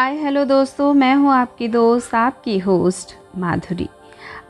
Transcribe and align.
हाय, 0.00 0.14
hello 0.16 0.44
दोस्तों, 0.44 0.92
मैं 0.94 1.14
हूँ 1.14 1.30
आपकी 1.32 1.66
दोस्त, 1.68 2.14
आपकी 2.14 2.56
होस्ट 2.58 3.10
माधुरी। 3.38 3.88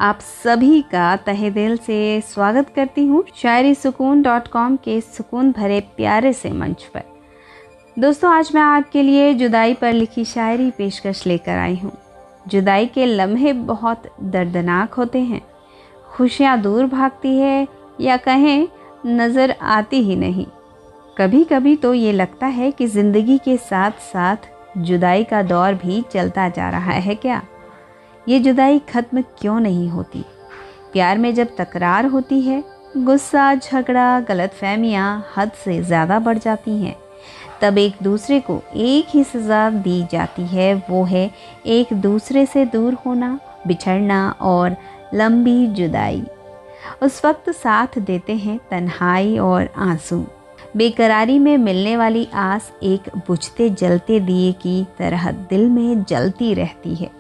आप 0.01 0.19
सभी 0.21 0.81
का 0.83 1.17
तहे 1.17 1.51
दिल 1.51 1.77
से 1.77 2.21
स्वागत 2.25 2.69
करती 2.77 3.07
हूँ 3.07 3.25
शायरी 3.37 3.75
सुकून 3.75 4.23
डॉट 4.23 4.47
कॉम 4.49 4.77
के 4.77 5.01
सुकून 5.01 5.51
भरे 5.53 5.81
प्यारे 5.97 6.33
से 6.33 6.51
मंच 6.51 6.85
पर। 6.95 7.03
दोस्तों, 7.97 8.31
आज 8.33 8.51
मैं 8.55 8.63
आपके 8.63 9.03
लिए 9.03 9.33
जुदाई 9.35 9.75
पर 9.75 9.93
लिखी 9.93 10.25
शायरी 10.25 10.71
पेशकश 10.71 11.27
लेकर 11.27 11.59
आई 11.59 11.75
हूँ। 11.75 11.93
जुदाई 12.49 12.87
के 12.87 13.07
लम्हे 13.07 13.53
बहुत 13.53 14.07
दर्दनाक 14.23 14.95
होते 14.95 15.21
हैं। 15.23 15.41
खुशियाँ 16.13 16.57
दूर 16.61 16.87
भागती 16.87 17.37
है 17.39 17.67
या 18.01 18.17
कहें, 18.19 18.69
नज़र 19.07 19.57
आती 19.63 20.03
ही 20.03 20.17
नहीं। 20.17 20.47
कभी 21.17 21.45
कभी 21.45 21.77
तो 21.77 21.95
ये 21.95 22.13
लगता 22.13 22.47
है 22.47 22.71
कि 22.71 22.87
ज़िंदगी 22.87 23.39
के 23.39 23.57
साथ 23.57 24.01
साथ 24.05 24.49
जुदाई 24.79 25.25
का 25.25 25.43
दौर 25.43 25.75
भी 25.75 26.05
चलता 26.13 26.49
जा 26.49 26.71
रहा 26.71 26.93
है 26.93 27.15
क्या? 27.15 27.43
ये 28.29 28.41
जुदाई 28.41 28.79
ख़त्म 28.79 29.23
क्यों 29.23 29.61
नहीं 29.61 29.89
होती? 29.89 30.25
प्यार 30.93 31.19
में 31.19 31.35
जब 31.35 31.57
तकरार 31.57 32.07
होती 32.07 32.41
है, 32.41 32.65
गुस्सा, 32.97 33.55
झगड़ा 33.55 34.21
गलत 34.21 34.51
फहमियाँ 34.51 35.27
हद 35.37 35.51
से 35.65 35.83
ज़्यादा 35.83 36.19
बढ़ 36.19 36.39
जाती 36.39 36.83
हैं। 36.83 36.97
तब 37.63 37.79
एक 37.79 37.95
दूसरे 38.03 38.41
को 38.41 38.63
एक 38.77 39.07
ही 39.11 39.25
सज़ा 39.25 39.71
दी 39.71 40.03
जाती 40.13 40.47
है, 40.47 40.75
वो 40.91 41.05
है 41.05 41.31
एक 41.67 41.93
दूसरे 41.93 42.47
से 42.47 42.65
दूर 42.67 42.95
होना, 42.95 43.39
बिछड़ना 43.67 44.31
और 44.41 44.77
लंबी 45.15 45.67
जुदाई। 45.67 46.27
उस 47.03 47.25
वक्त 47.25 47.51
साथ 47.51 47.99
देते 47.99 48.37
हैं 48.37 48.59
तन्हाई 48.71 49.39
और 49.39 49.69
आँसू। 49.77 50.27
बेकरारी 50.77 51.39
में 51.39 51.57
मिलने 51.59 51.97
वाली 51.97 52.27
आस 52.35 52.71
एक 52.83 53.09
बुझते 53.29 53.69
जलते 53.71 54.19
दिए 54.21 54.53
की 54.63 54.83
तरह 54.99 55.31
दिल 55.31 55.69
में 55.69 56.03
जलती 56.05 56.53
रहती 56.55 56.95
है। 56.95 57.11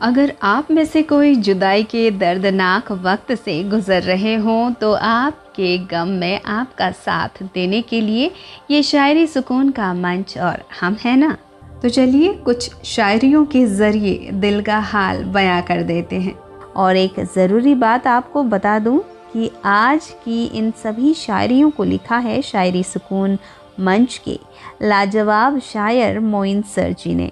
अगर 0.00 0.32
आप 0.42 0.70
में 0.70 0.84
से 0.84 1.02
कोई 1.02 1.34
जुदाई 1.36 1.82
के 1.84 2.10
दर्दनाक 2.10 2.90
वक्त 2.92 3.34
से 3.34 3.62
गुज़र 3.64 4.02
रहे 4.02 4.34
हों 4.36 4.70
तो 4.72 4.92
आपके 4.94 5.76
गम 5.88 6.08
में 6.10 6.40
आपका 6.42 6.90
साथ 6.90 7.42
देने 7.44 7.80
के 7.82 8.00
लिए 8.00 8.30
ये 8.70 8.82
शायरी 8.82 9.26
सुकून 9.26 9.70
का 9.70 9.92
मंच 9.94 10.36
और 10.38 10.64
हम 10.80 10.96
हैं 11.00 11.16
ना? 11.16 11.36
तो 11.82 11.88
चलिए 11.88 12.32
कुछ 12.34 12.70
शायरियों 12.84 13.44
के 13.46 13.64
ज़रिए 13.66 14.30
दिल 14.34 14.60
का 14.62 14.78
हाल 14.80 15.22
बयां 15.24 15.60
कर 15.62 15.82
देते 15.82 16.16
हैं। 16.16 16.34
और 16.76 16.96
एक 16.96 17.20
ज़रूरी 17.34 17.74
बात 17.76 18.06
आपको 18.06 18.42
बता 18.44 18.78
दूँ 18.78 19.00
कि 19.32 19.50
आज 19.64 20.08
की 20.24 20.44
इन 20.48 20.70
सभी 20.82 21.12
शायरियों 21.14 21.70
को 21.70 21.84
लिखा 21.84 22.16
है 22.18 22.40
शायरी 22.42 22.82
सुकून 22.82 23.38
मंच 23.80 24.20
के। 24.24 24.38
लाजवाब 24.82 25.58
शायर 25.62 26.20
मोइन 26.20 26.62
सर 26.64 26.92
जी 26.92 27.14
ने। 27.14 27.30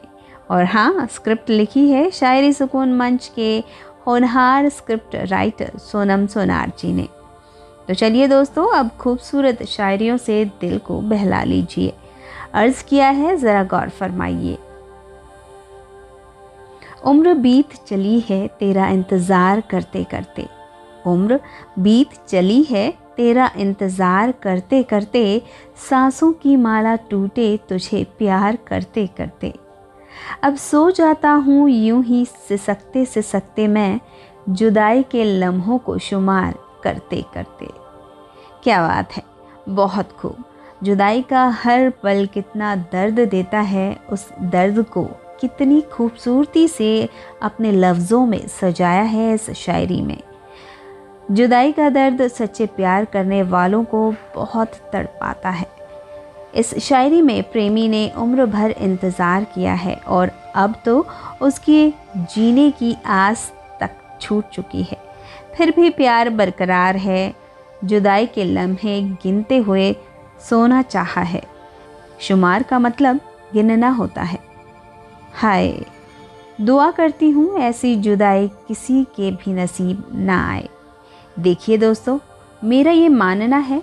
और 0.51 0.65
हाँ 0.65 1.07
स्क्रिप्ट 1.13 1.51
लिखी 1.51 1.89
है 1.91 2.11
शायरी 2.11 2.53
सुकून 2.53 2.93
मंच 2.93 3.31
के 3.37 3.63
होनहार 4.07 4.69
स्क्रिप्ट 4.69 5.15
राइटर 5.17 5.79
सोनम 5.81 6.27
सोनार 6.27 6.73
जी 6.79 6.93
ने। 6.93 7.09
तो 7.89 7.95
चलिए 7.95 8.27
दोस्तों, 8.29 8.67
अब 8.69 8.91
खूबसूरत 9.01 9.63
शायरियों 9.63 10.17
से 10.17 10.45
दिल 10.61 10.79
को 10.79 11.01
बहला 11.01 11.43
लीजिए। 11.45 11.93
अर्ज़ 12.55 12.85
किया 12.85 13.09
है, 13.09 13.37
ज़रा 13.37 13.63
गौर 13.65 13.89
फरमाइए। 13.91 14.59
उम्र 17.05 17.35
बीत 17.35 17.75
चली 17.87 18.19
है 18.21 18.47
तेरा 18.61 18.89
इंतज़ार 18.89 19.61
करते 19.61 20.05
करते 20.05 20.47
उम्र 21.07 21.41
बीत 21.79 22.15
चली 22.29 22.63
है, 22.63 22.91
तेरा 23.17 23.51
इंतज़ार 23.57 24.33
करते 24.43 24.83
करते 24.83 25.43
सांसों 25.81 26.33
की 26.33 26.57
माला 26.57 26.95
टूटे 27.11 27.57
तुझे 27.69 28.03
प्यार 28.19 28.59
करते 28.67 29.07
करते। 29.17 29.53
अब 30.43 30.57
सो 30.57 30.91
जाता 30.91 31.31
हूँ, 31.31 31.69
यूँ 31.71 32.03
ही 32.05 32.25
सिसकते 32.25 33.05
सिसकते 33.05 33.67
मैं 33.69 34.01
जुदाई 34.49 35.03
के 35.03 35.25
लम्हों 35.25 35.79
को 35.79 35.99
शुमार 36.01 36.55
करते 36.85 37.23
करते। 37.35 37.69
क्या 38.63 38.81
बात 38.83 39.13
है, 39.13 39.23
बहुत 39.69 40.13
खूब। 40.13 40.45
जुदाई 40.85 41.23
का 41.23 41.47
हर 41.55 41.89
पल 42.03 42.27
कितना 42.35 42.75
दर्द 42.93 43.21
देता 43.21 43.61
है, 43.61 43.97
उस 44.11 44.29
दर्द 44.43 44.85
को 44.85 45.05
कितनी 45.41 45.81
खूबसूरती 45.93 46.67
से 46.69 47.09
अपने 47.43 47.73
लफ्ज़ों 47.73 48.25
में 48.27 48.47
सजाया 48.51 49.03
है 49.03 49.33
इस 49.35 49.51
शायरी 49.57 50.01
में। 50.03 50.19
जुदाई 51.31 51.73
का 51.73 51.89
दर्द 51.89 52.27
सच्चे 52.29 52.67
प्यार 52.67 53.05
करने 53.05 53.43
वालों 53.43 53.83
को 53.85 54.11
बहुत 54.35 54.75
तड़पाता 54.93 55.51
है। 55.51 55.67
इस 56.55 56.75
शायरी 56.79 57.21
में 57.23 57.43
प्रेमी 57.43 57.87
ने 57.89 58.11
उम्र 58.19 58.47
भर 58.47 58.71
इंतज़ार 58.71 59.45
किया 59.45 59.75
है 59.75 59.95
और 60.09 60.31
अब 60.55 60.75
तो 60.85 61.07
उसके 61.43 61.89
जीने 62.17 62.71
की 62.71 62.95
आस 63.07 63.51
तक 63.81 63.97
छूट 64.21 64.49
चुकी 64.49 64.83
है। 64.83 64.99
फिर 65.57 65.71
भी 65.71 65.91
प्यार 65.91 66.31
बरकरार 66.31 66.97
है। 66.97 67.35
जुदाई 67.85 68.27
के 68.27 68.45
लम्हे 68.45 69.01
गिनते 69.23 69.59
हुए 69.59 69.93
सोना 70.41 70.83
चाहा 70.83 71.23
है। 71.23 71.43
शुमार 72.21 72.63
का 72.63 72.79
मतलब 72.79 73.21
गिनना 73.53 73.89
होता 73.91 74.23
है। 74.23 74.39
हाय, 75.35 75.75
दुआ 76.61 76.91
करती 76.91 77.31
हूँ 77.31 77.59
ऐसी 77.59 77.95
जुदाई 77.97 78.49
किसी 78.69 79.03
के 79.17 79.31
भी 79.33 79.53
नसीब 79.53 80.05
ना 80.15 80.39
आए। 80.51 80.69
देखिए 81.37 81.77
दोस्तों, 81.79 82.19
मेरा 82.63 82.91
ये 82.93 83.09
मानना 83.09 83.57
है 83.59 83.83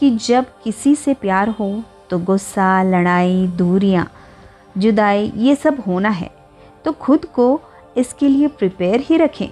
कि 0.00 0.10
जब 0.18 0.44
किसी 0.64 0.94
से 0.94 1.14
प्यार 1.14 1.48
हो 1.48 1.82
तो 2.10 2.18
गुस्सा, 2.18 2.82
लड़ाई, 2.82 3.46
दूरियाँ, 3.48 4.06
जुदाई, 4.78 5.32
ये 5.36 5.54
सब 5.54 5.82
होना 5.86 6.08
है 6.08 6.30
तो 6.84 6.92
खुद 6.92 7.24
को 7.26 7.60
इसके 7.96 8.28
लिए 8.28 8.48
प्रिपेयर 8.48 9.00
ही 9.00 9.16
रखें। 9.16 9.48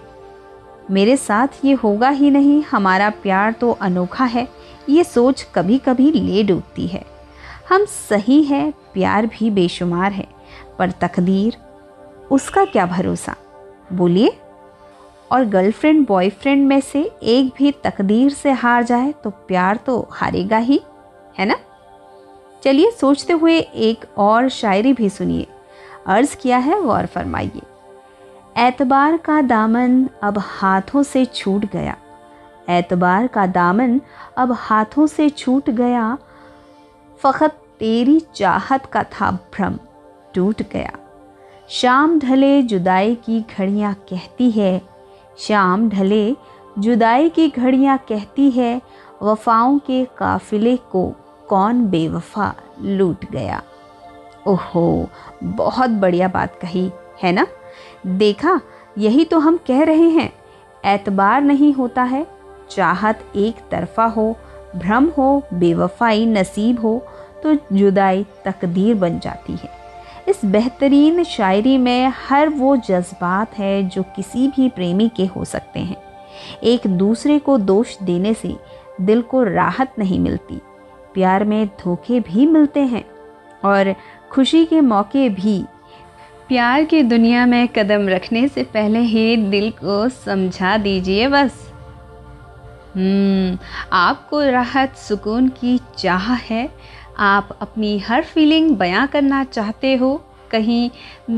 मेरे 0.90 1.16
साथ 1.16 1.64
ये 1.64 1.72
होगा 1.74 2.08
ही 2.08 2.30
नहीं, 2.30 2.62
हमारा 2.62 3.10
प्यार 3.22 3.52
तो 3.52 3.70
अनोखा 3.72 4.24
है, 4.24 4.46
ये 4.88 5.04
सोच 5.04 5.46
कभी 5.54 5.78
कभी 5.78 6.10
ले 6.12 6.42
डूबती 6.42 6.86
है। 6.86 7.04
हम 7.68 7.84
सही 7.84 8.42
हैं, 8.42 8.72
प्यार 8.94 9.26
भी 9.26 9.50
बेशुमार 9.50 10.12
है, 10.12 10.26
पर 10.78 10.90
तकदीर, 11.00 11.56
उसका 12.30 12.64
क्या 12.64 12.86
भरोसा? 12.86 13.34
बोलिए। 13.92 14.36
और 15.30 15.44
गर्लफ्रेंड 15.44 16.06
बॉयफ्रेंड 16.06 16.66
में 16.68 16.80
से 16.80 17.02
एक 17.22 17.52
भी 17.58 17.70
तकदीर 17.84 18.30
से 18.30 18.50
हार 18.52 18.82
जाए 18.82 19.12
तो 19.24 19.30
प्यार 19.30 19.76
तो 19.76 20.08
हारेगा 20.12 20.58
ही, 20.58 20.80
है 21.38 21.46
ना? 21.46 21.56
चलिए 22.62 22.90
सोचते 22.90 23.32
हुए 23.32 23.58
एक 23.58 24.04
और 24.18 24.48
शायरी 24.48 24.92
भी 24.92 25.08
सुनिए। 25.08 25.46
अर्ज़ 26.06 26.36
किया 26.36 26.58
है, 26.58 26.82
गौर 26.82 27.06
फरमाइए। 27.06 27.62
एतबार 28.58 29.16
का 29.16 29.40
दामन 29.42 30.08
अब 30.22 30.38
हाथों 30.38 31.02
से 31.02 31.24
छूट 31.24 31.64
गया। 31.64 31.96
एतबार 32.68 33.26
का 33.26 33.46
दामन 33.46 34.00
अब 34.36 34.52
हाथों 34.52 35.06
से 35.06 35.28
छूट 35.30 35.70
गया। 35.70 36.16
फ़कत 37.20 37.50
तेरी 37.78 38.20
चाहत 38.34 38.86
का 38.86 39.02
था 39.02 39.30
भ्रम 39.54 39.78
टूट 40.34 40.62
गया। 40.62 40.92
शाम 41.68 42.18
ढले 42.18 42.62
जुदाई 42.62 43.14
की 43.14 43.40
घड़ियाँ 43.40 43.94
कहती 43.94 44.50
है 44.50 44.80
शाम 45.38 45.88
ढले, 45.88 46.36
जुदाई 46.78 47.28
की 47.28 47.48
घड़ियाँ 47.48 47.98
कहती 47.98 48.50
है, 48.50 48.82
वफाओं 49.22 49.78
के 49.78 50.04
काफिले 50.04 50.76
को 50.76 51.12
कौन 51.48 51.84
बेवफा 51.86 52.54
लूट 52.80 53.24
गया? 53.30 53.62
ओहो, 54.46 55.08
बहुत 55.42 55.90
बढ़िया 55.90 56.28
बात 56.28 56.58
कही, 56.62 56.90
है 57.22 57.32
ना? 57.32 57.46
देखा, 58.06 58.60
यही 58.98 59.24
तो 59.24 59.38
हम 59.38 59.56
कह 59.56 59.84
रहे 59.84 60.08
हैं 60.08 60.32
एतबार 60.84 61.42
नहीं 61.42 61.72
होता 61.74 62.02
है, 62.02 62.26
चाहत 62.70 63.24
एक 63.36 63.56
तरफा 63.70 64.04
हो, 64.04 64.36
भ्रम 64.76 65.06
हो, 65.18 65.42
बेवफाई 65.54 66.26
नसीब 66.26 66.80
हो 66.80 67.06
तो 67.42 67.54
जुदाई 67.54 68.26
तकदीर 68.44 68.94
बन 68.94 69.18
जाती 69.18 69.52
है। 69.52 69.75
इस 70.28 70.44
बेहतरीन 70.44 71.24
शायरी 71.24 71.78
में 71.78 72.12
हर 72.28 72.48
वो 72.48 72.76
जज्बात 72.76 73.58
है 73.58 73.82
जो 73.88 74.02
किसी 74.02 74.48
भी 74.48 74.68
प्रेमी 74.68 75.10
के 75.16 75.26
हो 75.26 75.44
सकते 75.44 75.80
हैं। 75.80 75.96
एक 76.62 76.86
दूसरे 76.86 77.38
को 77.38 77.58
दोष 77.58 77.98
देने 78.02 78.34
से 78.34 78.56
दिल 79.00 79.22
को 79.22 79.42
राहत 79.42 79.92
नहीं 79.98 80.18
मिलती। 80.18 80.60
प्यार 81.14 81.44
में 81.44 81.66
धोखे 81.66 82.20
भी 82.20 82.46
मिलते 82.46 82.80
हैं 82.80 83.04
और 83.64 83.94
खुशी 84.30 84.64
के 84.64 84.80
मौके 84.80 85.28
भी। 85.28 85.64
प्यार 86.48 86.84
की 86.84 87.02
दुनिया 87.02 87.46
में 87.46 87.68
कदम 87.68 88.08
रखने 88.08 88.48
से 88.48 88.62
पहले 88.62 88.98
ही 88.98 89.36
दिल 89.36 89.70
को 89.70 90.08
समझा 90.08 90.76
दीजिए 90.76 91.28
बस। 91.28 91.72
हम्म 92.96 93.58
आपको 93.92 94.40
राहत, 94.40 94.96
सुकून 94.96 95.48
की 95.48 95.80
चाह 95.98 96.34
है। 96.34 96.70
आप 97.16 97.58
अपनी 97.62 97.98
हर 97.98 98.22
फीलिंग 98.24 98.70
बयां 98.76 99.06
करना 99.06 99.42
चाहते 99.44 99.94
हो, 99.96 100.14
कहीं 100.50 100.90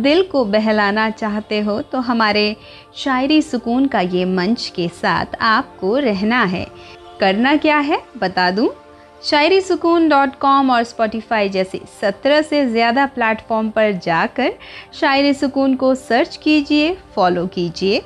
दिल 0.02 0.22
को 0.22 0.44
बहलाना 0.44 1.08
चाहते 1.10 1.60
हो 1.60 1.80
तो 1.82 1.98
हमारे 2.00 2.56
शायरी 2.96 3.40
सुकून 3.42 3.86
का 3.86 4.00
ये 4.00 4.24
मंच 4.24 4.68
के 4.76 4.88
साथ 4.92 5.36
आपको 5.42 5.96
रहना 5.96 6.42
है। 6.44 6.66
करना 7.20 7.56
क्या 7.56 7.78
है, 7.78 8.02
बता 8.18 8.50
दूँ? 8.50 8.68
शायरी 9.22 9.60
सुकून 9.60 10.08
डॉट 10.08 10.34
कॉम 10.40 10.70
और 10.70 10.82
स्पॉटिफाई 10.84 11.48
जैसे 11.48 11.80
सत्रह 12.00 12.42
से 12.42 12.64
ज़्यादा 12.66 13.06
प्लेटफॉर्म 13.06 13.70
पर 13.70 13.92
जाकर 13.94 14.52
शायरी 14.94 15.32
सुकून 15.34 15.74
को 15.74 15.94
सर्च 15.94 16.36
कीजिए, 16.36 16.96
फॉलो 17.14 17.46
कीजिए 17.46 18.02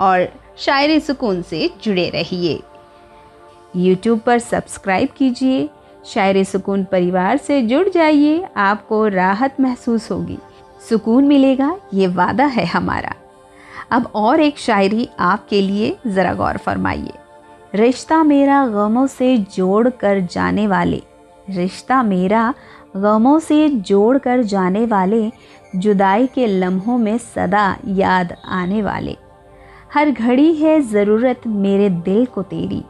और 0.00 0.28
शायरी 0.58 1.00
सुकून 1.00 1.42
से 1.42 1.70
जुड़े 1.84 2.08
रहिए। 2.10 2.60
यूट्यूब 3.76 4.20
पर 4.20 4.38
सब्सक्राइब 4.40 5.08
कीजिए 5.16 5.68
शायरी 6.04 6.44
सुकून 6.44 6.84
परिवार 6.84 7.36
से 7.36 7.62
जुड़ 7.62 7.88
जाइए, 7.88 8.48
आपको 8.56 9.08
राहत 9.08 9.60
महसूस 9.60 10.10
होगी। 10.10 10.38
सुकून 10.88 11.24
मिलेगा, 11.24 11.76
ये 11.94 12.06
वादा 12.06 12.44
है 12.44 12.64
हमारा। 12.64 13.14
अब 13.90 14.10
और 14.14 14.40
एक 14.40 14.58
शायरी 14.58 15.08
आपके 15.20 15.62
लिए 15.62 15.96
ज़रा 16.06 16.34
गौर 16.34 16.56
फरमाइए। 16.56 17.12
रिश्ता 17.74 18.22
मेरा 18.22 18.66
गमों 18.66 19.06
से 19.06 19.38
जोड़ 19.38 19.88
कर 19.88 20.20
जाने 20.20 20.66
वाले। 20.66 21.02
रिश्ता 21.50 22.02
मेरा 22.02 22.54
गमों 22.96 23.38
से 23.38 23.68
जोड़ 23.68 24.18
कर 24.18 24.42
जाने 24.42 24.86
वाले, 24.86 25.32
जुदाई 25.76 26.26
के 26.26 26.46
लम्हों 26.46 26.98
में 26.98 27.18
सदा 27.18 27.76
याद 27.86 28.36
आने 28.48 28.82
वाले। 28.82 29.16
हर 29.94 30.10
घड़ी 30.10 30.54
है 30.54 30.80
ज़रूरत 30.80 31.40
मेरे 31.46 31.88
दिल 31.88 32.26
को 32.26 32.42
तेरी। 32.42 32.84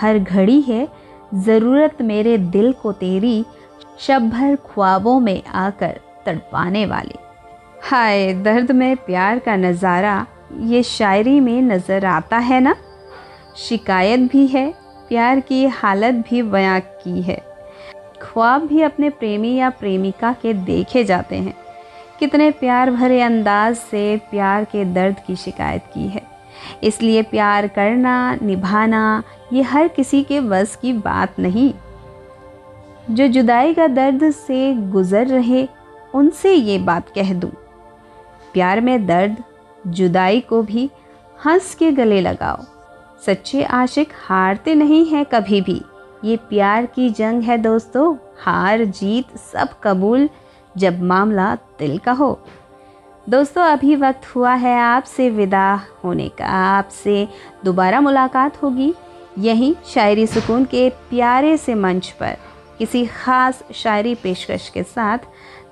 हर 0.00 0.18
घड़ी 0.18 0.60
है 0.60 0.88
ज़रूरत 1.36 2.02
मेरे 2.02 2.38
दिल 2.38 2.72
को 2.72 2.92
तेरी 2.92 3.44
शब 3.98 4.28
भर 4.30 4.56
ख्वाबों 4.56 5.20
में 5.20 5.42
आकर 5.44 6.00
तड़पाने 6.26 6.86
वाले। 6.86 7.14
हाय, 7.82 8.32
दर्द 8.34 8.70
में 8.70 8.96
प्यार 8.96 9.38
का 9.38 9.56
नज़ारा 9.56 10.26
ये 10.60 10.82
शायरी 10.82 11.40
में 11.40 11.62
नज़र 11.62 12.04
आता 12.04 12.38
है 12.38 12.60
ना? 12.60 12.74
शिकायत 13.56 14.20
भी 14.20 14.46
है, 14.46 14.74
प्यार 15.08 15.40
की 15.40 15.66
हालत 15.66 16.14
भी 16.14 16.42
बयां 16.42 16.80
की 16.80 17.22
है। 17.22 17.36
ख्वाब 18.22 18.66
भी 18.66 18.82
अपने 18.82 19.10
प्रेमी 19.10 19.54
या 19.54 19.70
प्रेमिका 19.70 20.32
के 20.32 20.52
देखे 20.54 21.04
जाते 21.04 21.36
हैं। 21.36 21.56
कितने 22.18 22.50
प्यार 22.50 22.90
भरे 22.90 23.20
अंदाज 23.20 23.76
से 23.76 24.16
प्यार 24.30 24.64
के 24.64 24.84
दर्द 24.84 25.16
की 25.26 25.36
शिकायत 25.36 25.82
की 25.94 26.06
है। 26.08 26.35
इसलिए 26.82 27.22
प्यार 27.22 27.66
करना, 27.68 28.34
निभाना, 28.34 29.22
ये 29.52 29.62
हर 29.62 29.88
किसी 29.88 30.22
के 30.22 30.40
बस 30.40 30.76
की 30.76 30.92
बात 30.92 31.38
नहीं। 31.38 31.72
जो 33.10 33.26
जुदाई 33.26 33.74
का 33.74 33.86
दर्द 33.86 34.30
से 34.30 34.74
गुज़र 34.74 35.26
रहे, 35.26 35.68
उनसे 36.14 36.52
ये 36.52 36.78
बात 36.78 37.08
कह 37.08 37.34
दूँ। 37.34 37.50
प्यार 38.52 38.80
में 38.80 39.06
दर्द, 39.06 39.36
जुदाई 39.86 40.40
को 40.40 40.62
भी 40.62 40.90
हंस 41.46 41.74
के 41.74 41.92
गले 41.92 42.20
लगाओ। 42.20 42.62
सच्चे 43.26 43.62
आशिक 43.62 44.08
हारते 44.28 44.74
नहीं 44.74 45.04
हैं 45.06 45.24
कभी 45.24 45.60
भी। 45.60 45.80
ये 46.24 46.36
प्यार 46.36 46.86
की 46.86 47.10
जंग 47.10 47.42
है 47.42 47.58
दोस्तों, 47.58 48.16
हार 48.38 48.84
जीत 48.84 49.36
सब 49.36 49.68
कबूल। 49.82 50.28
जब 50.76 51.02
मामला 51.02 51.54
दिल 51.54 51.98
का 51.98 52.12
हो 52.12 52.40
दोस्तों, 53.26 53.62
अभी 53.62 53.94
वक्त 53.96 54.26
हुआ 54.34 54.52
है 54.54 54.76
आपसे 54.78 55.28
विदा 55.30 55.74
होने 56.04 56.28
का। 56.28 56.46
आपसे 56.46 57.26
दोबारा 57.64 58.00
मुलाकात 58.00 58.62
होगी 58.62 58.92
यहीं 59.38 59.74
शायरी 59.86 60.26
सुकून 60.26 60.64
के 60.64 60.88
प्यारे 61.10 61.56
से 61.56 61.74
मंच 61.74 62.10
पर। 62.10 62.36
किसी 62.78 63.04
ख़ास 63.06 63.62
शायरी 63.74 64.14
पेशकश 64.14 64.68
के 64.68 64.82
साथ 64.82 65.18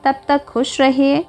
तब 0.05 0.15
तक 0.29 0.45
खुश 0.45 0.81
रहिए, 0.81 1.25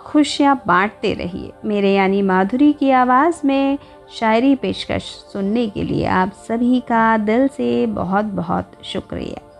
खुशियाँ 0.00 0.54
बांटते 0.66 1.12
रहिए। 1.14 1.50
मेरे 1.64 1.92
यानी 1.94 2.22
माधुरी 2.22 2.72
की 2.72 2.90
आवाज़ 2.90 3.40
में 3.46 3.78
शायरी 4.18 4.54
पेशकश 4.54 5.02
सुनने 5.32 5.66
के 5.68 5.82
लिए 5.82 6.04
आप 6.06 6.32
सभी 6.48 6.80
का 6.80 7.16
दिल 7.16 7.46
से 7.48 7.86
बहुत 7.86 8.24
बहुत 8.24 8.70
शुक्रिया। 8.84 9.50